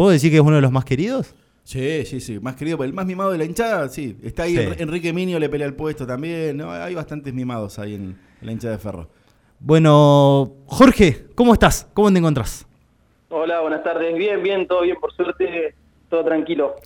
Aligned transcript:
¿Puedo 0.00 0.12
decir 0.12 0.30
que 0.30 0.38
es 0.38 0.42
uno 0.42 0.56
de 0.56 0.62
los 0.62 0.72
más 0.72 0.86
queridos? 0.86 1.34
Sí, 1.62 2.06
sí, 2.06 2.22
sí. 2.22 2.40
Más 2.40 2.56
querido, 2.56 2.82
el 2.84 2.94
más 2.94 3.04
mimado 3.04 3.32
de 3.32 3.36
la 3.36 3.44
hinchada, 3.44 3.86
sí. 3.90 4.16
Está 4.22 4.44
ahí 4.44 4.56
Enrique 4.78 5.12
Minio, 5.12 5.38
le 5.38 5.50
pelea 5.50 5.66
el 5.66 5.74
puesto 5.74 6.06
también. 6.06 6.56
¿no? 6.56 6.70
Hay 6.70 6.94
bastantes 6.94 7.34
mimados 7.34 7.78
ahí 7.78 7.96
en, 7.96 8.18
la 8.40 8.50
hinchada 8.50 8.72
de 8.72 8.78
Ferro. 8.78 9.10
Bueno, 9.58 10.54
Jorge, 10.64 11.26
¿cómo 11.34 11.52
estás? 11.52 11.86
¿Cómo 11.92 12.10
te 12.10 12.16
encontrás? 12.16 12.66
Hola, 13.28 13.60
buenas 13.60 13.84
tardes. 13.84 14.16
Bien, 14.16 14.42
bien, 14.42 14.66
todo 14.66 14.80
bien, 14.80 14.96
por 14.98 15.12
suerte, 15.12 15.74
todo 16.08 16.24
tranquilo. 16.24 16.76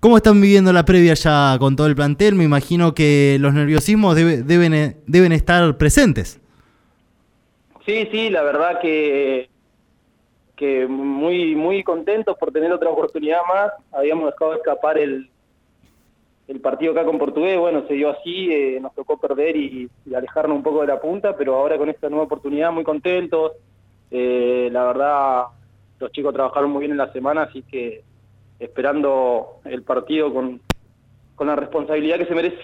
¿Cómo 0.00 0.16
están 0.16 0.40
viviendo 0.40 0.72
la 0.72 0.84
previa 0.84 1.14
ya 1.14 1.56
con 1.60 1.76
todo 1.76 1.86
el 1.86 1.94
plantel? 1.94 2.34
Me 2.34 2.42
imagino 2.42 2.94
que 2.94 3.36
los 3.38 3.54
nerviosismos 3.54 4.16
deben, 4.16 4.96
deben 5.06 5.30
estar 5.30 5.78
presentes. 5.78 6.40
Sí, 7.86 8.08
sí, 8.10 8.28
la 8.28 8.42
verdad 8.42 8.80
que 8.82 9.49
que 10.60 10.86
muy 10.86 11.56
muy 11.56 11.82
contentos 11.82 12.36
por 12.36 12.52
tener 12.52 12.70
otra 12.70 12.90
oportunidad 12.90 13.40
más. 13.48 13.72
Habíamos 13.90 14.30
dejado 14.30 14.54
escapar 14.54 14.98
el, 14.98 15.30
el 16.48 16.60
partido 16.60 16.92
acá 16.92 17.02
con 17.06 17.18
Portugués, 17.18 17.58
bueno, 17.58 17.86
se 17.88 17.94
dio 17.94 18.10
así, 18.10 18.52
eh, 18.52 18.78
nos 18.78 18.94
tocó 18.94 19.18
perder 19.18 19.56
y, 19.56 19.88
alejarnos 20.14 20.58
un 20.58 20.62
poco 20.62 20.82
de 20.82 20.88
la 20.88 21.00
punta, 21.00 21.34
pero 21.34 21.54
ahora 21.54 21.78
con 21.78 21.88
esta 21.88 22.10
nueva 22.10 22.26
oportunidad 22.26 22.70
muy 22.72 22.84
contentos. 22.84 23.52
Eh, 24.10 24.68
la 24.70 24.84
verdad, 24.84 25.44
los 25.98 26.12
chicos 26.12 26.34
trabajaron 26.34 26.70
muy 26.70 26.80
bien 26.80 26.92
en 26.92 26.98
la 26.98 27.10
semana, 27.10 27.44
así 27.44 27.62
que 27.62 28.04
esperando 28.58 29.60
el 29.64 29.82
partido 29.82 30.30
con, 30.34 30.60
con 31.36 31.46
la 31.46 31.56
responsabilidad 31.56 32.18
que 32.18 32.26
se 32.26 32.34
merece. 32.34 32.60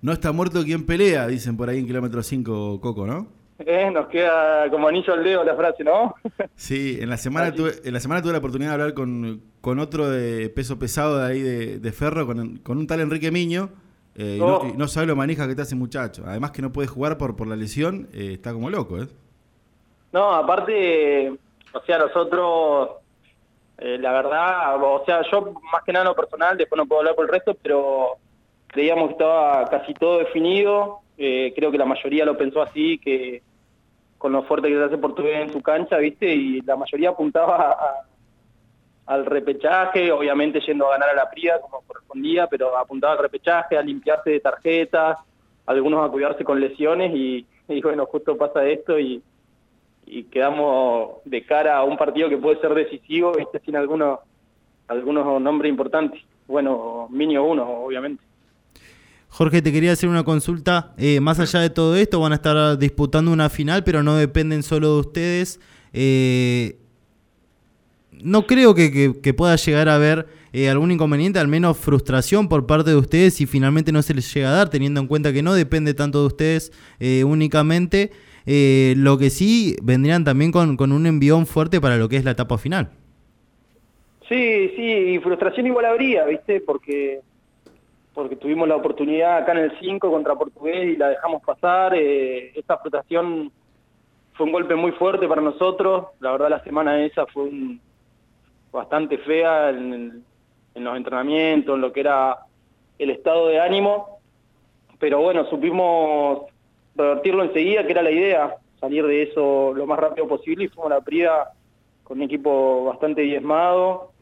No 0.00 0.12
está 0.12 0.32
muerto 0.32 0.64
quien 0.64 0.86
pelea, 0.86 1.26
dicen 1.26 1.58
por 1.58 1.68
ahí 1.68 1.80
en 1.80 1.86
kilómetro 1.86 2.22
5, 2.22 2.80
Coco, 2.80 3.06
¿no? 3.06 3.26
Eh, 3.58 3.90
nos 3.90 4.08
queda 4.08 4.68
como 4.70 4.88
anillo 4.88 5.14
al 5.14 5.24
dedo 5.24 5.42
la 5.42 5.56
frase, 5.56 5.82
¿no? 5.82 6.14
Sí, 6.54 6.98
en 7.00 7.08
la 7.08 7.16
semana 7.16 7.54
tuve, 7.54 7.72
en 7.84 7.92
la 7.94 8.00
semana 8.00 8.20
tuve 8.20 8.32
la 8.32 8.38
oportunidad 8.38 8.70
de 8.70 8.74
hablar 8.74 8.94
con, 8.94 9.42
con 9.60 9.78
otro 9.78 10.10
de 10.10 10.50
peso 10.50 10.78
pesado 10.78 11.18
de 11.18 11.26
ahí 11.26 11.40
de, 11.40 11.92
Ferro, 11.92 12.26
con, 12.26 12.58
con, 12.58 12.78
un 12.78 12.86
tal 12.86 13.00
Enrique 13.00 13.30
Miño, 13.30 13.70
eh, 14.14 14.40
oh. 14.42 14.66
y, 14.66 14.76
no, 14.76 14.88
sabe 14.88 15.06
lo 15.06 15.16
manija 15.16 15.44
que 15.44 15.50
está 15.50 15.62
ese 15.62 15.74
muchacho. 15.74 16.22
Además 16.26 16.50
que 16.50 16.62
no 16.62 16.72
puede 16.72 16.88
jugar 16.88 17.16
por, 17.18 17.36
por 17.36 17.46
la 17.46 17.56
lesión, 17.56 18.08
eh, 18.12 18.32
está 18.34 18.52
como 18.52 18.70
loco, 18.70 18.98
¿eh? 18.98 19.08
No, 20.12 20.32
aparte, 20.32 21.30
o 21.72 21.80
sea, 21.84 21.98
nosotros, 21.98 22.90
eh, 23.78 23.98
la 23.98 24.12
verdad, 24.12 24.76
o 24.82 25.02
sea, 25.04 25.22
yo 25.30 25.52
más 25.72 25.82
que 25.84 25.92
nada 25.92 26.06
lo 26.06 26.14
personal, 26.14 26.56
después 26.56 26.78
no 26.78 26.86
puedo 26.86 27.00
hablar 27.00 27.14
por 27.14 27.26
el 27.26 27.32
resto, 27.32 27.56
pero 27.62 28.16
creíamos 28.68 29.08
que 29.08 29.12
estaba 29.12 29.64
casi 29.66 29.92
todo 29.94 30.18
definido, 30.18 31.00
eh, 31.18 31.52
creo 31.54 31.70
que 31.70 31.78
la 31.78 31.84
mayoría 31.84 32.24
lo 32.24 32.36
pensó 32.36 32.62
así, 32.62 32.98
que 32.98 33.42
con 34.18 34.32
lo 34.32 34.42
fuerte 34.44 34.68
que 34.68 34.74
se 34.74 34.84
hace 34.84 34.98
Portugués 34.98 35.40
en 35.42 35.52
su 35.52 35.62
cancha, 35.62 35.98
¿viste? 35.98 36.34
Y 36.34 36.60
la 36.62 36.76
mayoría 36.76 37.10
apuntaba 37.10 38.04
al 39.06 39.24
repechaje, 39.24 40.10
obviamente 40.10 40.60
yendo 40.60 40.88
a 40.88 40.92
ganar 40.92 41.10
a 41.10 41.14
la 41.14 41.30
Prida 41.30 41.60
como 41.60 41.82
correspondía, 41.82 42.46
pero 42.48 42.76
apuntaba 42.76 43.14
al 43.14 43.20
repechaje, 43.20 43.76
a 43.76 43.82
limpiarse 43.82 44.30
de 44.30 44.40
tarjetas, 44.40 45.18
algunos 45.66 46.06
a 46.06 46.10
cuidarse 46.10 46.44
con 46.44 46.60
lesiones 46.60 47.12
y, 47.14 47.46
bueno, 47.82 48.06
justo 48.06 48.36
pasa 48.36 48.66
esto 48.66 48.98
y, 48.98 49.22
quedamos 50.30 51.16
de 51.24 51.44
cara 51.44 51.78
a 51.78 51.82
un 51.82 51.96
partido 51.96 52.28
que 52.28 52.36
puede 52.36 52.60
ser 52.60 52.72
decisivo, 52.74 53.32
¿viste? 53.32 53.58
Sin 53.60 53.74
algunos, 53.74 54.20
algunos 54.86 55.40
nombres 55.40 55.68
importantes. 55.68 56.22
Bueno, 56.46 57.08
Minio 57.10 57.42
uno, 57.42 57.68
obviamente. 57.68 58.22
Jorge, 59.36 59.60
te 59.60 59.70
quería 59.70 59.92
hacer 59.92 60.08
una 60.08 60.24
consulta. 60.24 60.94
Eh, 60.96 61.20
más 61.20 61.38
allá 61.38 61.60
de 61.60 61.68
todo 61.68 61.94
esto, 61.94 62.18
van 62.20 62.32
a 62.32 62.36
estar 62.36 62.78
disputando 62.78 63.30
una 63.30 63.50
final, 63.50 63.84
pero 63.84 64.02
no 64.02 64.16
dependen 64.16 64.62
solo 64.62 64.94
de 64.94 65.00
ustedes. 65.00 65.60
Eh, 65.92 66.78
no 68.12 68.46
creo 68.46 68.74
que, 68.74 69.34
pueda 69.36 69.56
llegar 69.56 69.90
a 69.90 69.96
haber 69.96 70.26
eh, 70.54 70.70
algún 70.70 70.90
inconveniente, 70.90 71.38
al 71.38 71.48
menos 71.48 71.76
frustración 71.76 72.48
por 72.48 72.64
parte 72.66 72.88
de 72.88 72.96
ustedes 72.96 73.34
si 73.34 73.44
finalmente 73.44 73.92
no 73.92 74.00
se 74.00 74.14
les 74.14 74.32
llega 74.32 74.48
a 74.48 74.52
dar, 74.52 74.70
teniendo 74.70 75.02
en 75.02 75.06
cuenta 75.06 75.34
que 75.34 75.42
no 75.42 75.52
depende 75.52 75.92
tanto 75.92 76.22
de 76.22 76.26
ustedes 76.28 76.72
únicamente. 77.22 78.12
lo 78.46 79.18
que 79.18 79.28
sí 79.28 79.76
vendrían 79.82 80.24
también 80.24 80.50
con, 80.50 80.78
con 80.78 80.92
un 80.92 81.06
envión 81.06 81.44
fuerte 81.44 81.78
para 81.78 81.98
lo 81.98 82.08
que 82.08 82.16
es 82.16 82.24
la 82.24 82.30
etapa 82.30 82.56
final. 82.56 82.88
Sí, 84.30 84.70
sí, 84.76 84.82
y 84.82 85.18
frustración 85.18 85.66
igual 85.66 85.84
habría, 85.84 86.24
¿viste? 86.24 86.62
Porque 86.62 87.20
porque 88.16 88.36
tuvimos 88.36 88.66
la 88.66 88.76
oportunidad 88.76 89.36
acá 89.36 89.52
en 89.52 89.58
el 89.58 89.78
5 89.78 90.10
contra 90.10 90.34
Portugués 90.34 90.94
y 90.94 90.96
la 90.96 91.10
dejamos 91.10 91.42
pasar. 91.42 91.94
Eh, 91.94 92.50
esta 92.58 92.78
flotación 92.78 93.52
fue 94.32 94.46
un 94.46 94.52
golpe 94.52 94.74
muy 94.74 94.92
fuerte 94.92 95.28
para 95.28 95.42
nosotros. 95.42 96.06
La 96.20 96.32
verdad 96.32 96.48
la 96.48 96.64
semana 96.64 97.04
esa 97.04 97.26
fue 97.26 97.50
bastante 98.72 99.18
fea 99.18 99.68
en, 99.68 100.24
los 100.74 100.96
entrenamientos, 100.96 101.74
en 101.74 101.82
lo 101.82 101.92
que 101.92 102.00
era 102.00 102.38
el 102.98 103.10
estado 103.10 103.48
de 103.48 103.60
ánimo. 103.60 104.18
Pero 104.98 105.20
bueno, 105.20 105.44
supimos 105.50 106.46
revertirlo 106.94 107.44
enseguida, 107.44 107.84
que 107.84 107.92
era 107.92 108.02
la 108.02 108.12
idea, 108.12 108.56
salir 108.80 109.06
de 109.06 109.24
eso 109.24 109.74
lo 109.74 109.86
más 109.86 109.98
rápido 109.98 110.26
posible 110.26 110.64
y 110.64 110.68
fuimos 110.68 110.90
a 110.90 110.94
la 110.94 111.00
Prida 111.02 111.52
con 112.02 112.16
un 112.16 112.22
equipo 112.22 112.86
bastante 112.86 113.20
diezmado, 113.20 114.12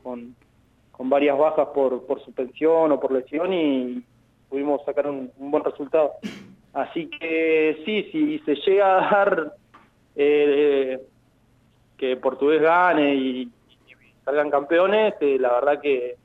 con 0.97 1.11
varias 1.11 1.37
bajas 1.37 1.69
por, 1.75 2.07
por 2.07 2.25
suspensión 2.25 2.93
o 2.93 3.01
por 3.01 3.13
lesión 3.13 3.53
y 3.53 4.03
pudimos 4.49 4.85
sacar 4.85 5.09
un, 5.09 5.31
buen 5.39 5.65
resultado. 5.65 6.13
Así 6.73 7.09
que 7.09 7.83
sí, 7.85 8.09
si 8.13 8.39
se 8.41 8.55
llega 8.55 8.99
a 8.99 9.11
dar 9.11 9.55
eh, 10.17 11.01
que 11.97 12.17
Portugués 12.17 12.63
gane 12.63 13.15
y, 13.15 13.51
salgan 14.25 14.51
campeones, 14.51 15.15
eh, 15.21 15.37
la 15.39 15.53
verdad 15.53 15.81
que, 15.83 16.17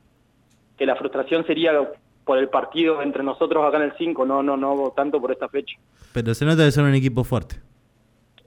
que 0.77 0.85
la 0.85 0.95
frustración 0.95 1.45
sería 1.45 1.73
por 2.23 2.37
el 2.37 2.47
partido 2.47 3.01
entre 3.01 3.23
nosotros 3.23 3.65
acá 3.65 3.77
en 3.77 3.83
el 3.83 3.93
5, 3.97 4.25
no, 4.25 4.41
no, 4.41 4.55
no 4.55 4.93
tanto 4.95 5.19
por 5.19 5.31
esta 5.31 5.49
fecha. 5.49 5.77
Pero 6.13 6.33
se 6.33 6.45
nota 6.45 6.63
que 6.63 6.71
son 6.71 6.85
un 6.85 6.93
equipo 6.93 7.23
fuerte. 7.23 7.57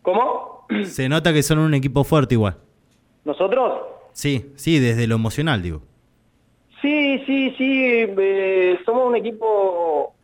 ¿Cómo? 0.01 0.67
Se 0.85 1.09
nota 1.09 1.33
que 1.33 1.43
son 1.43 1.59
un 1.59 1.75
equipo 1.75 2.05
fuerte 2.05 2.35
igual. 2.35 2.57
¿Nosotros? 3.25 3.83
Sí, 4.13 4.53
sí, 4.57 4.79
desde 4.79 5.07
lo 5.07 5.17
emocional, 5.17 5.63
digo. 5.63 5.83
Sí, 6.83 7.23
sí, 7.27 7.55
sí, 7.57 7.85
eh, 7.87 8.77
somos 8.85 9.07
un 9.07 9.15
equipo 9.15 10.15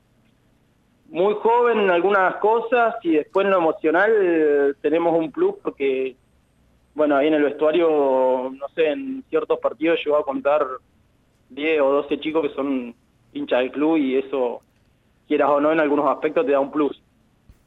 muy 1.08 1.34
joven 1.34 1.78
en 1.78 1.90
algunas 1.90 2.34
cosas 2.36 2.96
y 3.04 3.12
después 3.12 3.44
en 3.44 3.52
lo 3.52 3.58
emocional 3.58 4.12
eh, 4.20 4.72
tenemos 4.82 5.16
un 5.16 5.30
plus 5.30 5.54
porque, 5.62 6.16
bueno, 6.94 7.16
ahí 7.16 7.28
en 7.28 7.34
el 7.34 7.44
vestuario, 7.44 8.50
no 8.52 8.68
sé, 8.74 8.88
en 8.88 9.22
ciertos 9.30 9.60
partidos 9.60 10.00
llegó 10.04 10.16
a 10.16 10.24
contar 10.24 10.66
10 11.50 11.80
o 11.80 11.92
12 11.92 12.18
chicos 12.18 12.48
que 12.48 12.54
son 12.56 12.92
hinchas 13.32 13.60
del 13.60 13.70
club 13.70 13.96
y 13.96 14.16
eso, 14.16 14.60
quieras 15.28 15.50
o 15.50 15.60
no, 15.60 15.70
en 15.70 15.78
algunos 15.78 16.10
aspectos 16.10 16.44
te 16.44 16.52
da 16.52 16.60
un 16.60 16.72
plus. 16.72 17.00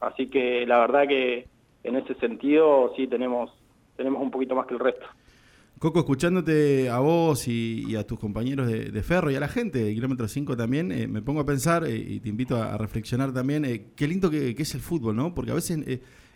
Así 0.01 0.27
que 0.27 0.65
la 0.67 0.79
verdad 0.79 1.07
que 1.07 1.47
en 1.85 1.95
ese 1.95 2.13
sentido 2.15 2.91
sí 2.97 3.07
tenemos, 3.07 3.51
tenemos 3.95 4.21
un 4.21 4.31
poquito 4.31 4.53
más 4.53 4.67
que 4.67 4.73
el 4.73 4.81
resto. 4.81 5.05
Coco, 5.81 5.97
escuchándote 5.97 6.91
a 6.91 6.99
vos 6.99 7.47
y, 7.47 7.95
a 7.95 8.05
tus 8.05 8.19
compañeros 8.19 8.67
de, 8.67 9.01
Ferro 9.01 9.31
y 9.31 9.35
a 9.35 9.39
la 9.39 9.47
gente 9.47 9.83
de 9.83 9.95
Kilómetro 9.95 10.27
5 10.27 10.55
también, 10.55 10.91
eh, 10.91 11.07
me 11.07 11.23
pongo 11.23 11.39
a 11.39 11.45
pensar 11.47 11.85
eh, 11.85 11.95
y 11.95 12.19
te 12.19 12.29
invito 12.29 12.55
a, 12.55 12.77
reflexionar 12.77 13.33
también, 13.33 13.65
eh, 13.65 13.87
qué 13.95 14.07
lindo 14.07 14.29
que, 14.29 14.55
es 14.55 14.75
el 14.75 14.81
fútbol, 14.81 15.15
¿no? 15.15 15.33
Porque 15.33 15.49
a 15.49 15.55
veces 15.55 15.79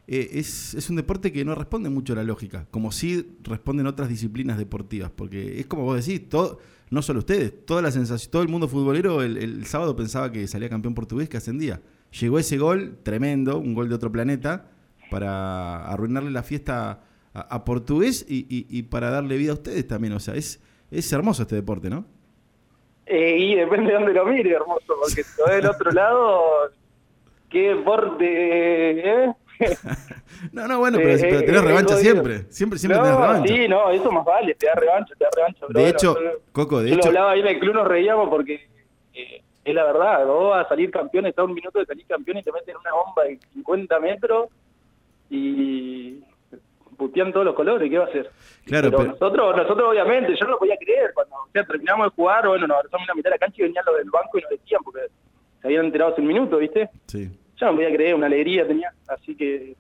es, 0.08 0.90
un 0.90 0.96
deporte 0.96 1.32
que 1.32 1.46
no 1.46 1.54
responde 1.54 1.92
mucho 1.92 2.14
a 2.14 2.16
la 2.16 2.24
lógica, 2.24 2.66
como 2.72 2.92
sí 2.92 3.38
responden 3.44 3.86
otras 3.86 4.10
disciplinas 4.10 4.58
deportivas, 4.58 5.12
porque 5.16 5.60
es 5.60 5.68
como 5.68 5.84
vos 5.84 6.04
decís, 6.04 6.24
no 6.90 7.04
solo 7.04 7.20
ustedes, 7.20 7.68
toda 7.68 7.84
la 7.84 7.92
sensación, 7.92 8.32
todo 8.32 8.42
el 8.42 8.50
mundo 8.50 8.68
futbolero 8.68 9.22
el, 9.22 9.38
el 9.38 9.68
sábado 9.68 9.96
pensaba 9.96 10.32
que 10.32 10.48
salía 10.48 10.70
campeón 10.70 10.96
portugués, 10.96 11.30
que 11.30 11.38
ascendía. 11.38 11.84
Llegó 12.20 12.40
ese 12.40 12.58
gol 12.58 12.98
tremendo, 13.04 13.60
un 13.60 13.76
gol 13.76 13.90
de 13.90 13.94
otro 13.94 14.12
planeta, 14.12 14.72
para 15.12 15.86
arruinarle 15.86 16.32
la 16.32 16.42
fiesta 16.42 17.05
a, 17.36 17.66
portugués 17.66 18.26
y, 18.28 18.46
y, 18.50 18.84
para 18.84 19.10
darle 19.10 19.38
vida 19.38 19.52
a 19.52 19.56
ustedes 19.56 19.86
también. 19.88 20.14
O 20.14 20.20
sea, 20.20 20.36
es, 20.36 20.62
es 20.90 21.12
hermoso 21.12 21.44
este 21.44 21.56
deporte, 21.56 21.90
¿no? 21.90 22.06
Eh, 23.06 23.38
y 23.38 23.56
depende 23.56 23.92
de 23.92 24.00
dónde 24.00 24.14
lo 24.14 24.26
mire, 24.26 24.52
hermoso, 24.52 24.96
porque 25.00 25.24
si 25.24 25.42
lo 25.42 25.54
del 25.54 25.68
otro 25.68 25.92
lado, 25.92 26.42
qué 27.50 27.76
deporte, 27.76 29.26
¿eh? 29.26 29.34
no, 30.52 30.68
no, 30.68 30.80
bueno, 30.80 30.98
pero, 30.98 31.12
eh, 31.12 31.20
pero 31.22 31.40
tenés 31.42 31.62
eh, 31.62 31.66
revancha 31.66 31.98
siempre. 31.98 32.46
Siempre, 32.50 32.80
siempre 32.80 33.00
tenés 33.00 33.16
revancha. 33.16 33.54
Sí, 33.54 33.68
no, 33.68 33.92
eso 33.92 34.12
más 34.12 34.26
vale, 34.26 34.56
te 34.56 34.66
da 34.66 34.74
revancha, 34.74 35.14
te 35.18 35.24
da 35.24 35.30
revancha. 35.36 35.66
de 35.70 35.90
hecho, 35.90 36.18
Coco, 36.52 36.82
de 36.82 36.90
yo 36.90 36.96
hecho. 36.96 37.04
Lo 37.04 37.20
hablaba 37.20 37.32
ahí 37.32 37.42
en 37.42 37.48
el 37.48 37.60
club, 37.60 37.76
nos 37.76 37.88
reíamos 37.88 38.30
porque 38.30 38.68
eh, 39.14 39.42
es 39.64 39.76
la 39.76 39.84
verdad, 39.84 40.26
vos 40.26 40.52
vas 40.52 40.66
a 40.66 40.70
salir 40.70 40.92
campeón, 40.92 41.26
está 41.26 41.44
un 41.44 41.54
minuto 41.54 41.80
de 41.80 41.86
salir 41.86 42.06
campeón 42.06 42.38
y 42.38 42.44
te 42.44 42.52
meten 42.52 42.76
una 42.78 42.92
bomba 42.94 43.24
de 43.24 43.40
50 43.54 44.00
metros 44.00 44.50
y 45.30 46.24
putean 47.16 47.32
todos 47.32 47.46
los 47.46 47.56
colores, 47.56 47.90
¿qué 47.90 47.98
va 47.98 48.06
a 48.06 48.08
hacer? 48.08 48.30
Claro, 48.66 48.92
pero, 48.92 49.04
nosotros, 49.06 49.56
nosotros 49.56 49.90
obviamente, 49.90 50.36
yo 50.36 50.46
no 50.46 50.52
lo 50.52 50.60
podía 50.60 50.76
creer, 50.78 51.12
cuando 51.14 51.36
terminamos 51.54 52.08
de 52.08 52.10
jugar, 52.16 52.48
bueno, 52.48 52.68
nos 52.68 52.78
abrazamos 52.78 53.04
en 53.04 53.08
la 53.08 53.16
mitad 53.16 53.30
de 53.30 53.36
la 53.36 53.38
cancha 53.40 53.56
y 53.60 53.64
venían 53.64 53.84
los 53.86 53.98
del 53.98 54.10
banco 54.10 54.38
y 54.38 54.42
nos 54.42 54.50
decían, 54.52 54.82
porque 54.84 55.00
se 55.62 55.68
habían 55.68 55.86
enterado 55.86 56.12
hace 56.12 56.22
un 56.22 56.28
minuto, 56.28 56.58
¿viste? 56.58 56.90
Sí. 57.08 57.30
Yo 57.58 57.66
no 57.68 57.76
podía 57.76 57.94
creer, 57.96 58.16
una 58.16 58.26
alegría 58.28 58.68
tenía, 58.68 58.92
así 59.08 59.36
que 59.36 59.76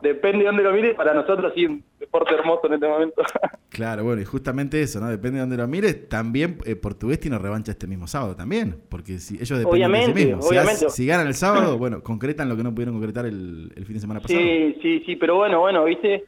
depende 0.00 0.38
de 0.40 0.44
dónde 0.44 0.62
lo 0.62 0.72
mires, 0.72 0.94
para 0.94 1.12
nosotros 1.14 1.52
sí 1.54 1.66
un 1.66 1.82
deporte 1.98 2.34
hermoso 2.34 2.66
en 2.68 2.74
este 2.74 2.86
momento. 2.88 3.22
Claro, 3.68 4.04
bueno, 4.04 4.22
y 4.22 4.24
justamente 4.24 4.80
eso, 4.80 5.00
¿no? 5.00 5.08
Depende 5.10 5.32
de 5.34 5.40
dónde 5.40 5.56
lo 5.58 5.68
mires. 5.68 6.08
También 6.08 6.56
eh, 6.64 6.76
Portugués 6.76 7.20
tiene 7.20 7.36
revancha 7.36 7.72
este 7.72 7.86
mismo 7.86 8.06
sábado 8.06 8.34
también, 8.34 8.74
porque 8.88 9.18
si 9.18 9.34
ellos 9.34 9.50
dependen 9.58 9.68
Obviamente, 9.68 10.12
de 10.14 10.18
sí 10.20 10.26
mismos. 10.28 10.44
Si 10.46 10.50
obviamente. 10.50 10.86
has- 10.86 10.94
Si, 10.94 11.06
ganan 11.06 11.26
el 11.26 11.34
sábado, 11.34 11.76
bueno, 11.78 12.02
concretan 12.02 12.48
lo 12.48 12.56
que 12.56 12.62
no 12.62 12.70
pudieron 12.74 12.94
concretar 12.94 13.26
el, 13.26 13.70
el 13.76 13.84
fin 13.84 13.94
de 13.96 14.00
semana 14.00 14.20
pasado. 14.20 14.40
Sí, 14.40 14.78
sí, 14.80 15.02
sí, 15.04 15.16
pero 15.16 15.34
bueno, 15.36 15.60
bueno, 15.60 15.84
viste, 15.84 16.24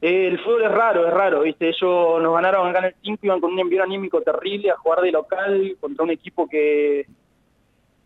Eh, 0.00 0.28
el 0.28 0.38
fútbol 0.40 0.64
es 0.64 0.72
raro, 0.72 1.06
es 1.06 1.12
raro, 1.12 1.40
viste, 1.42 1.68
ellos 1.68 2.22
nos 2.22 2.34
ganaron 2.34 2.68
acá 2.68 2.80
en 2.80 2.84
el 2.86 2.94
5, 3.02 3.18
iban 3.22 3.40
con 3.40 3.52
un 3.52 3.60
envío 3.60 3.82
anímico 3.82 4.20
terrible 4.20 4.70
a 4.70 4.76
jugar 4.76 5.00
de 5.00 5.12
local 5.12 5.76
contra 5.80 6.04
un 6.04 6.10
equipo 6.10 6.48
que 6.48 7.06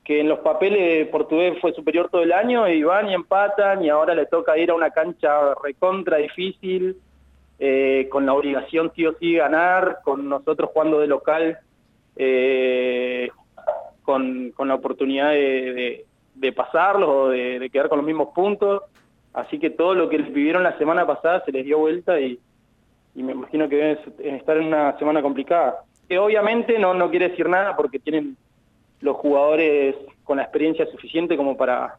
que 0.05 0.19
en 0.19 0.29
los 0.29 0.41
papeles 0.41 1.07
portugués 1.09 1.59
fue 1.61 1.73
superior 1.73 2.09
todo 2.11 2.23
el 2.23 2.33
año 2.33 2.67
y 2.67 2.83
van 2.83 3.09
y 3.09 3.15
empatan 3.15 3.85
y 3.85 3.91
ahora 3.91 4.13
le 4.13 4.27
toca 4.27 4.59
ir 4.59 4.71
a 4.71 4.75
una 4.75 4.91
cancha 4.91 5.55
recontra 5.63 6.17
difícil 6.17 6.97
eh, 7.61 8.09
con 8.11 8.27
la 8.27 8.33
obligación 8.33 8.91
sí 8.97 9.07
o 9.07 9.13
sí 9.21 9.35
ganar, 9.35 9.99
con 10.03 10.29
nosotros 10.29 10.71
jugando 10.73 10.99
de 10.99 11.07
local 11.07 11.59
eh, 12.17 13.31
con, 14.03 14.51
con 14.53 14.67
la 14.67 14.75
oportunidad 14.75 15.31
de, 15.31 15.73
de, 15.75 16.07
de 16.35 16.53
pasarlos 16.53 17.09
o 17.09 17.29
de, 17.29 17.59
de 17.61 17.71
quedar 17.71 17.89
con 17.89 17.99
los 17.99 18.07
mismos 18.07 18.31
puntos. 18.35 18.83
Así 19.32 19.59
que 19.59 19.71
todo 19.71 19.94
lo 19.94 20.09
que 20.09 20.19
vivieron 20.19 20.62
la 20.62 20.77
semana 20.79 21.06
pasada 21.06 21.43
se 21.44 21.53
les 21.53 21.65
dio 21.65 21.79
vuelta 21.79 22.21
y, 22.21 22.38
me 23.15 23.32
imagino 23.32 23.69
que 23.69 23.77
deben 23.77 24.35
estar 24.37 24.56
en 24.56 24.67
una 24.69 24.99
semana 24.99 25.23
complicada. 25.23 25.85
Que 26.09 26.19
obviamente 26.19 26.79
no, 26.79 26.94
no 26.94 27.11
quiere 27.11 27.29
decir 27.31 27.49
nada 27.49 27.77
porque 27.77 27.99
tienen 27.99 28.37
los 29.00 29.17
jugadores 29.17 29.94
con 30.25 30.38
la 30.38 30.43
experiencia 30.44 30.87
suficiente 30.91 31.37
como 31.37 31.56
para, 31.56 31.97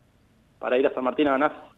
para 0.60 0.78
ir 0.78 0.86
a 0.88 0.94
San 0.94 1.04
Martín 1.04 1.28
a 1.28 1.31
ganar. 1.31 1.69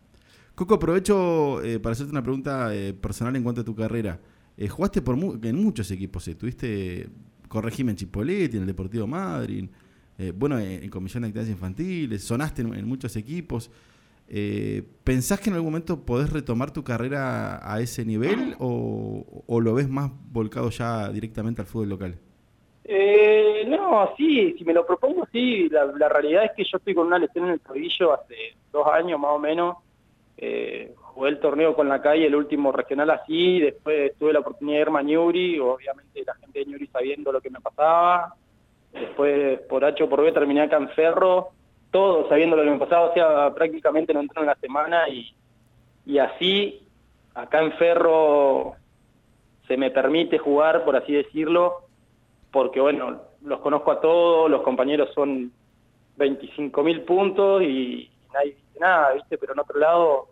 Coco, 0.55 0.75
aprovecho 0.75 1.63
eh, 1.63 1.79
para 1.79 1.93
hacerte 1.93 2.11
una 2.11 2.21
pregunta 2.21 2.73
eh, 2.73 2.93
personal 2.93 3.35
en 3.35 3.43
cuanto 3.43 3.61
a 3.61 3.63
tu 3.63 3.75
carrera. 3.75 4.19
Eh, 4.57 4.67
jugaste 4.67 5.01
por 5.01 5.15
mu- 5.15 5.39
en 5.41 5.55
muchos 5.63 5.89
equipos, 5.91 6.27
eh. 6.27 6.35
tuviste, 6.35 7.07
corregime, 7.47 7.91
en 7.91 7.97
Chipoleti, 7.97 8.57
en 8.57 8.63
el 8.63 8.67
Deportivo 8.67 9.07
Madrid, 9.07 9.67
eh, 10.17 10.31
bueno, 10.35 10.59
en, 10.59 10.83
en 10.83 10.89
Comisión 10.89 11.23
de 11.23 11.29
Actividades 11.29 11.51
Infantiles, 11.51 12.23
sonaste 12.23 12.61
en 12.61 12.87
muchos 12.87 13.15
equipos. 13.15 13.71
Eh, 14.27 14.83
¿Pensás 15.03 15.39
que 15.39 15.49
en 15.49 15.55
algún 15.55 15.71
momento 15.71 16.05
podés 16.05 16.31
retomar 16.31 16.71
tu 16.71 16.83
carrera 16.83 17.59
a 17.61 17.79
ese 17.81 18.05
nivel 18.05 18.55
o, 18.59 19.43
lo 19.61 19.73
ves 19.73 19.89
más 19.89 20.11
volcado 20.31 20.69
ya 20.69 21.09
directamente 21.09 21.61
al 21.61 21.67
fútbol 21.67 21.89
local? 21.89 22.15
Eh, 22.85 23.65
no, 23.67 24.13
sí, 24.17 24.55
si 24.57 24.65
me 24.65 24.73
lo 24.73 24.85
propongo, 24.85 25.27
sí. 25.31 25.69
La, 25.69 25.85
la 25.85 26.09
realidad 26.09 26.45
es 26.45 26.51
que 26.55 26.63
yo 26.63 26.77
estoy 26.77 26.95
con 26.95 27.07
una 27.07 27.19
lesión 27.19 27.45
en 27.45 27.51
el 27.51 27.59
tobillo 27.59 28.13
hace 28.13 28.35
dos 28.71 28.87
años 28.87 29.19
más 29.19 29.31
o 29.31 29.39
menos. 29.39 29.77
Eh, 30.37 30.93
jugué 30.95 31.29
el 31.29 31.39
torneo 31.39 31.75
con 31.75 31.87
la 31.87 32.01
calle, 32.01 32.25
el 32.25 32.35
último 32.35 32.71
regional 32.71 33.09
así, 33.11 33.59
después 33.59 34.13
tuve 34.17 34.33
la 34.33 34.39
oportunidad 34.39 34.77
de 34.77 34.81
irme 34.81 34.99
a 34.99 35.03
Ñuri, 35.03 35.59
obviamente 35.59 36.23
la 36.25 36.33
gente 36.35 36.59
de 36.59 36.65
Ñuri 36.65 36.87
sabiendo 36.87 37.31
lo 37.31 37.39
que 37.39 37.49
me 37.49 37.61
pasaba. 37.61 38.35
Después, 38.91 39.59
por 39.61 39.85
H 39.85 40.03
o 40.03 40.09
por 40.09 40.21
B, 40.21 40.31
terminé 40.31 40.61
acá 40.61 40.77
en 40.77 40.89
Ferro, 40.89 41.49
todos 41.93 42.27
sabiendo 42.27 42.55
lo 42.55 42.63
que 42.63 42.71
me 42.71 42.79
pasaba, 42.79 43.11
o 43.11 43.13
sea, 43.13 43.53
prácticamente 43.53 44.13
no 44.13 44.19
entré 44.19 44.41
en 44.41 44.47
la 44.47 44.55
semana 44.55 45.07
y, 45.07 45.31
y 46.07 46.17
así, 46.17 46.85
acá 47.35 47.61
en 47.61 47.71
Ferro 47.73 48.73
se 49.67 49.77
me 49.77 49.91
permite 49.91 50.39
jugar, 50.39 50.83
por 50.83 50.95
así 50.95 51.13
decirlo, 51.13 51.83
porque 52.51 52.81
bueno, 52.81 53.21
los 53.43 53.59
conozco 53.59 53.91
a 53.91 54.01
todos, 54.01 54.49
los 54.49 54.63
compañeros 54.63 55.11
son 55.13 55.51
25 56.17 56.83
mil 56.83 57.01
puntos 57.01 57.61
y 57.61 58.09
nadie 58.33 58.55
dice 58.55 58.79
nada, 58.79 59.13
¿viste? 59.13 59.37
Pero 59.37 59.53
en 59.53 59.59
otro 59.59 59.79
lado, 59.79 60.27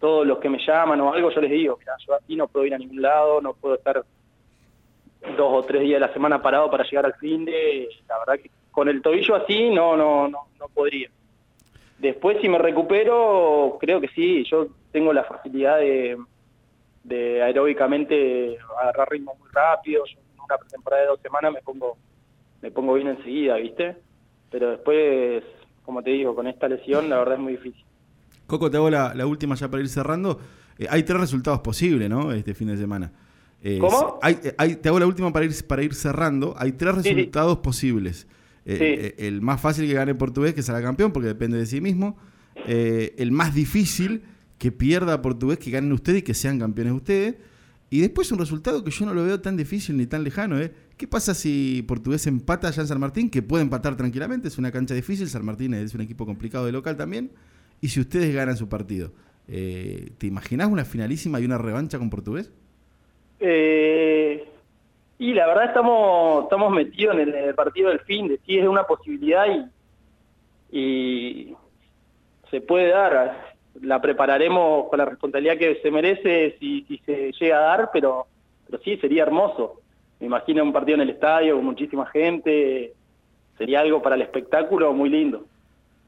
todos 0.00 0.26
los 0.26 0.38
que 0.38 0.48
me 0.48 0.64
llaman 0.66 1.00
o 1.02 1.12
algo, 1.12 1.30
yo 1.30 1.42
les 1.42 1.50
digo, 1.50 1.76
mira, 1.78 1.92
yo 2.06 2.14
así 2.14 2.36
no 2.36 2.48
puedo 2.48 2.64
ir 2.64 2.74
a 2.74 2.78
ningún 2.78 3.02
lado, 3.02 3.42
no 3.42 3.52
puedo 3.52 3.74
estar 3.74 4.02
dos 5.36 5.52
o 5.52 5.62
tres 5.62 5.82
días 5.82 6.00
de 6.00 6.06
la 6.06 6.12
semana 6.14 6.40
parado 6.40 6.70
para 6.70 6.84
llegar 6.84 7.04
al 7.04 7.14
fin 7.14 7.44
de, 7.44 7.86
la 8.08 8.18
verdad 8.18 8.42
que 8.42 8.50
con 8.74 8.88
el 8.88 9.00
tobillo 9.02 9.36
así 9.36 9.70
no, 9.70 9.96
no, 9.96 10.28
no, 10.28 10.48
no 10.58 10.68
podría. 10.68 11.08
Después 11.98 12.38
si 12.40 12.48
me 12.48 12.58
recupero, 12.58 13.78
creo 13.80 14.00
que 14.00 14.08
sí, 14.08 14.44
yo 14.50 14.66
tengo 14.92 15.12
la 15.12 15.24
facilidad 15.24 15.78
de, 15.78 16.18
de 17.04 17.42
aeróbicamente 17.42 18.58
agarrar 18.80 19.08
ritmo 19.10 19.34
muy 19.38 19.48
rápido, 19.52 20.04
yo 20.06 20.18
en 20.20 20.40
una 20.40 20.58
pretemporada 20.58 21.02
de 21.02 21.08
dos 21.08 21.20
semanas 21.20 21.52
me 21.52 21.62
pongo, 21.62 21.96
me 22.62 22.70
pongo 22.70 22.94
bien 22.94 23.08
enseguida, 23.08 23.56
¿viste? 23.56 23.96
Pero 24.50 24.70
después, 24.70 25.44
como 25.84 26.02
te 26.02 26.10
digo, 26.10 26.34
con 26.34 26.46
esta 26.46 26.68
lesión 26.68 27.08
la 27.08 27.18
verdad 27.18 27.34
es 27.34 27.40
muy 27.40 27.52
difícil. 27.52 27.84
Coco, 28.46 28.70
te 28.70 28.76
hago 28.76 28.90
la, 28.90 29.14
la 29.14 29.26
última 29.26 29.54
ya 29.54 29.68
para 29.70 29.82
ir 29.82 29.88
cerrando. 29.88 30.38
Eh, 30.78 30.86
hay 30.90 31.02
tres 31.04 31.18
resultados 31.20 31.60
posibles, 31.60 32.10
¿no? 32.10 32.32
Este 32.32 32.52
fin 32.54 32.68
de 32.68 32.76
semana. 32.76 33.10
Eh, 33.62 33.78
¿Cómo? 33.80 34.18
hay- 34.20 34.38
hay- 34.58 34.76
te 34.76 34.88
hago 34.90 34.98
la 34.98 35.06
última 35.06 35.32
para 35.32 35.46
ir, 35.46 35.52
para 35.66 35.82
ir 35.82 35.94
cerrando. 35.94 36.54
Hay 36.58 36.72
tres 36.72 36.96
Sí, 36.96 37.02
sí. 37.08 37.14
resultados 37.14 37.58
posibles. 37.58 38.26
Eh, 38.66 38.76
Sí. 38.78 38.84
eh, 38.84 39.26
el 39.28 39.40
más 39.42 39.60
fácil 39.60 39.86
que 39.86 39.94
gane 39.94 40.14
Portugués, 40.14 40.54
que 40.54 40.62
será 40.62 40.80
campeón, 40.82 41.12
porque 41.12 41.28
depende 41.28 41.58
de 41.58 41.66
sí 41.66 41.80
mismo. 41.80 42.16
Eh, 42.66 43.14
el 43.18 43.30
más 43.32 43.54
difícil, 43.54 44.22
que 44.58 44.72
pierda 44.72 45.20
Portugués, 45.20 45.58
que 45.58 45.70
ganen 45.70 45.92
ustedes 45.92 46.20
y 46.20 46.22
que 46.22 46.34
sean 46.34 46.58
campeones 46.58 46.94
ustedes. 46.94 47.34
Y 47.90 48.00
después 48.00 48.32
un 48.32 48.38
resultado 48.38 48.82
que 48.82 48.90
yo 48.90 49.04
no 49.06 49.14
lo 49.14 49.22
veo 49.24 49.40
tan 49.40 49.56
difícil 49.56 49.96
ni 49.96 50.06
tan 50.06 50.24
lejano. 50.24 50.58
¿eh? 50.60 50.72
¿Qué 50.96 51.06
pasa 51.06 51.34
si 51.34 51.84
Portugués 51.86 52.26
empata 52.26 52.68
allá 52.68 52.82
en 52.82 52.88
San 52.88 52.98
Martín? 52.98 53.28
Que 53.30 53.42
puede 53.42 53.62
empatar 53.62 53.96
tranquilamente, 53.96 54.48
es 54.48 54.58
una 54.58 54.70
cancha 54.72 54.94
difícil. 54.94 55.28
San 55.28 55.44
Martín 55.44 55.74
es 55.74 55.94
un 55.94 56.00
equipo 56.00 56.24
complicado 56.24 56.64
de 56.66 56.72
local 56.72 56.96
también. 56.96 57.30
Y 57.80 57.88
si 57.88 58.00
ustedes 58.00 58.34
ganan 58.34 58.56
su 58.56 58.68
partido, 58.68 59.12
eh, 59.46 60.10
¿te 60.18 60.26
imaginás 60.26 60.68
una 60.68 60.84
finalísima 60.84 61.38
y 61.40 61.44
una 61.44 61.58
revancha 61.58 61.98
con 61.98 62.08
Portugués? 62.10 62.50
Eh, 63.40 64.44
y 65.18 65.32
la 65.32 65.46
verdad 65.46 65.66
estamos 65.66 66.44
estamos 66.44 66.72
metidos 66.72 67.16
en 67.18 67.34
el, 67.34 67.54
partido 67.54 67.90
del 67.90 68.00
fin, 68.00 68.28
de 68.28 68.38
sí 68.38 68.58
es 68.58 68.66
una 68.66 68.84
posibilidad 68.84 69.46
y, 70.70 71.54
se 72.50 72.60
puede 72.60 72.88
dar. 72.88 73.54
La 73.80 74.00
prepararemos 74.00 74.88
con 74.88 74.98
la 74.98 75.04
responsabilidad 75.04 75.58
que 75.58 75.80
se 75.82 75.90
merece 75.90 76.56
si, 76.60 76.84
si 76.84 76.98
se 76.98 77.32
llega 77.32 77.58
a 77.58 77.76
dar, 77.76 77.90
pero, 77.92 78.26
pero 78.66 78.80
sí 78.82 78.96
sería 78.98 79.24
hermoso. 79.24 79.80
Me 80.20 80.26
imagino 80.26 80.62
un 80.62 80.72
partido 80.72 80.94
en 80.96 81.02
el 81.02 81.10
estadio 81.10 81.56
con 81.56 81.64
muchísima 81.64 82.06
gente, 82.06 82.92
sería 83.58 83.80
algo 83.80 84.00
para 84.02 84.14
el 84.14 84.22
espectáculo 84.22 84.92
muy 84.92 85.08
lindo. 85.08 85.44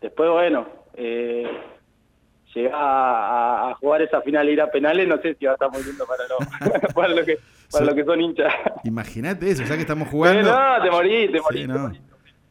Después, 0.01 0.31
bueno, 0.31 0.67
eh, 0.95 1.51
a, 2.73 3.71
a 3.71 3.75
jugar 3.77 4.03
esa 4.03 4.21
final 4.23 4.49
e 4.49 4.53
ir 4.53 4.61
a 4.61 4.71
penales, 4.71 5.07
no 5.09 5.19
sé 5.19 5.35
si 5.39 5.45
va 5.45 5.53
a 5.53 5.55
estar 5.55 5.71
muy 5.71 5.83
lindo 5.85 6.05
para, 6.07 6.23
lo, 6.29 6.79
para, 6.95 7.09
lo, 7.15 7.25
que, 7.25 7.39
para 7.71 7.85
lo 7.85 7.95
que 7.95 8.05
son 8.05 8.21
hinchas. 8.21 8.53
Imagínate 8.85 9.51
eso, 9.51 9.63
ya 9.65 9.75
que 9.75 9.83
estamos 9.83 10.09
jugando. 10.09 10.51
no, 10.51 10.83
te 10.83 10.91
morís, 10.91 11.31
te 11.33 11.41
morís. 11.41 11.63
te 11.63 11.69
no. 11.69 11.79
morís, 11.79 12.01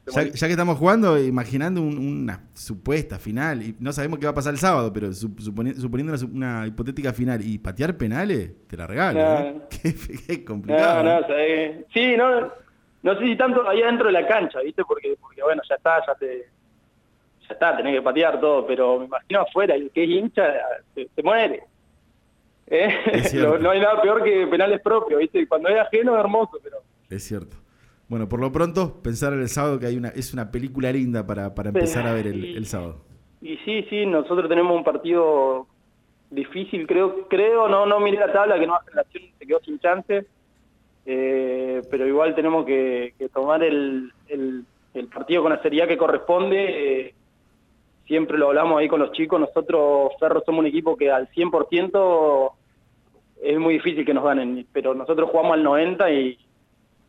te 0.05 0.11
Ya, 0.11 0.17
morís. 0.21 0.33
ya 0.39 0.47
que 0.47 0.53
estamos 0.53 0.77
jugando, 0.77 1.17
imaginando 1.19 1.81
un- 1.81 1.97
una 1.97 2.43
supuesta 2.53 3.17
final, 3.17 3.61
y 3.63 3.75
no 3.79 3.91
sabemos 3.93 4.19
qué 4.19 4.25
va 4.25 4.31
a 4.31 4.35
pasar 4.35 4.53
el 4.53 4.59
sábado, 4.59 4.91
pero 4.93 5.07
sup- 5.09 5.39
suponi- 5.39 5.75
suponiendo 5.75 6.13
una, 6.13 6.59
una 6.59 6.67
hipotética 6.67 7.11
final 7.13 7.41
y 7.41 7.57
patear 7.57 7.95
penales, 7.97 8.51
te 8.67 8.77
la 8.77 8.85
regalo. 8.87 9.19
No. 9.19 9.39
¿eh? 9.39 9.55
Qué, 9.81 9.95
qué 10.27 10.45
complicado. 10.45 11.03
No, 11.03 11.09
¿eh? 11.11 11.21
no, 11.21 11.27
sabés. 11.27 11.85
Sí, 11.93 12.15
no, 12.17 12.51
no 13.03 13.19
sé 13.19 13.25
si 13.25 13.35
tanto 13.37 13.67
ahí 13.67 13.81
adentro 13.81 14.07
de 14.07 14.13
la 14.13 14.27
cancha, 14.27 14.59
¿viste? 14.61 14.83
Porque, 14.87 15.15
porque 15.19 15.41
bueno, 15.43 15.61
ya 15.69 15.75
está, 15.75 16.03
ya 16.05 16.15
te, 16.15 16.47
ya 17.47 17.53
está, 17.53 17.77
tenés 17.77 17.95
que 17.95 18.01
patear 18.01 18.39
todo, 18.39 18.65
pero 18.65 18.99
me 18.99 19.05
imagino 19.05 19.41
afuera, 19.41 19.75
el 19.75 19.89
que 19.91 20.03
es 20.03 20.09
hincha 20.09 20.53
se, 20.93 21.07
se 21.15 21.23
muere. 21.23 21.63
¿Eh? 22.67 22.89
No 23.61 23.69
hay 23.69 23.79
nada 23.79 24.01
peor 24.01 24.23
que 24.23 24.47
penales 24.47 24.81
propios, 24.81 25.19
¿viste? 25.19 25.47
Cuando 25.47 25.69
es 25.69 25.79
ajeno 25.79 26.13
es 26.15 26.19
hermoso, 26.19 26.57
pero... 26.63 26.77
Es 27.09 27.23
cierto. 27.23 27.57
Bueno, 28.07 28.27
por 28.29 28.39
lo 28.39 28.51
pronto, 28.51 29.01
pensar 29.01 29.33
en 29.33 29.41
el 29.41 29.49
sábado 29.49 29.79
que 29.79 29.87
hay 29.87 29.97
una 29.97 30.09
es 30.09 30.33
una 30.33 30.51
película 30.51 30.91
linda 30.91 31.25
para, 31.25 31.53
para 31.55 31.69
empezar 31.69 32.05
a 32.07 32.13
ver 32.13 32.27
el, 32.27 32.55
el 32.55 32.65
sábado. 32.65 33.01
Y 33.41 33.57
sí, 33.57 33.83
sí, 33.89 34.05
nosotros 34.05 34.47
tenemos 34.49 34.75
un 34.75 34.83
partido 34.83 35.67
difícil, 36.29 36.85
creo, 36.87 37.27
creo, 37.27 37.67
no, 37.67 37.85
no 37.85 37.99
miré 37.99 38.17
la 38.17 38.31
tabla, 38.31 38.59
que 38.59 38.65
Nueva 38.67 38.83
Generación 38.87 39.23
se 39.39 39.45
quedó 39.45 39.59
sin 39.63 39.79
chance, 39.79 40.25
eh, 41.05 41.81
pero 41.89 42.07
igual 42.07 42.33
tenemos 42.35 42.65
que, 42.65 43.13
que 43.17 43.29
tomar 43.29 43.63
el, 43.63 44.11
el, 44.27 44.63
el 44.93 45.07
partido 45.07 45.43
con 45.43 45.51
la 45.51 45.61
seriedad 45.61 45.87
que 45.87 45.97
corresponde. 45.97 47.01
eh, 47.07 47.13
siempre 48.07 48.37
lo 48.37 48.47
hablamos 48.47 48.79
ahí 48.79 48.87
con 48.87 48.99
los 48.99 49.11
chicos, 49.11 49.39
nosotros, 49.39 50.11
Ferro, 50.19 50.43
somos 50.45 50.59
un 50.59 50.67
equipo 50.67 50.95
que 50.95 51.11
al 51.11 51.29
100% 51.29 52.51
es 53.41 53.59
muy 53.59 53.75
difícil 53.75 54.05
que 54.05 54.13
nos 54.13 54.23
ganen, 54.23 54.65
pero 54.71 54.93
nosotros 54.93 55.29
jugamos 55.29 55.53
al 55.53 55.63
90 55.63 56.11
y 56.11 56.37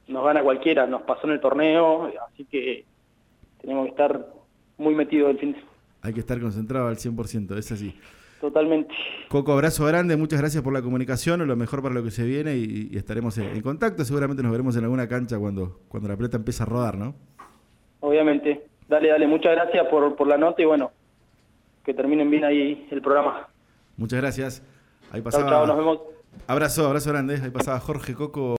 nos 0.09 0.25
gana 0.25 0.43
cualquiera, 0.43 0.87
nos 0.87 1.03
pasó 1.03 1.27
en 1.27 1.35
el 1.35 1.41
torneo, 1.41 2.11
así 2.29 2.45
que 2.45 2.85
tenemos 3.61 3.85
que 3.85 3.91
estar 3.91 4.27
muy 4.79 4.95
metidos 4.95 5.31
el 5.31 5.39
fin 5.39 5.53
de 5.53 5.59
Hay 6.03 6.13
que 6.13 6.21
estar 6.21 6.41
concentrado 6.41 6.89
al 6.89 6.97
100%, 6.97 7.57
es 7.57 7.73
así. 7.73 7.95
Totalmente. 8.41 8.95
Coco, 9.29 9.53
abrazo 9.53 9.87
grande, 9.87 10.17
muchas 10.17 10.41
gracias 10.41 10.63
por 10.63 10.73
la 10.73 10.83
comunicación, 10.83 11.47
lo 11.47 11.57
mejor 11.57 11.83
para 11.83 11.95
lo 11.95 12.05
que 12.05 12.11
se 12.11 12.25
viene 12.25 12.57
y, 12.57 12.91
y 12.93 12.97
estaremos 12.97 13.39
en, 13.39 13.47
en 13.47 13.63
contacto. 13.63 14.05
Seguramente 14.05 14.43
nos 14.43 14.53
veremos 14.53 14.77
en 14.77 14.85
alguna 14.85 15.09
cancha 15.09 15.39
cuando, 15.39 15.81
cuando 15.89 16.09
la 16.11 16.17
pelota 16.17 16.37
empiece 16.37 16.63
a 16.63 16.67
rodar, 16.67 16.99
¿no? 16.99 17.15
Obviamente. 18.01 18.66
Dale, 18.89 19.09
dale. 19.09 19.27
Muchas 19.27 19.53
gracias 19.55 19.87
por, 19.89 20.15
por 20.17 20.27
la 20.27 20.39
nota 20.39 20.63
y 20.63 20.65
bueno, 20.65 20.91
que 21.85 21.95
terminen 21.95 22.31
bien 22.31 22.45
ahí 22.45 22.87
el 22.91 23.03
programa. 23.03 23.49
Muchas 23.97 24.21
gracias. 24.21 24.63
Ahí 25.11 25.21
Chao, 25.21 25.25
pasaba. 25.25 25.49
chao, 25.49 25.67
nos 25.67 25.77
vemos. 25.77 25.99
Abrazo, 26.47 26.87
abrazo 26.87 27.11
grande. 27.11 27.41
Ahí 27.43 27.51
pasaba 27.51 27.81
Jorge 27.81 28.15
Coco. 28.15 28.55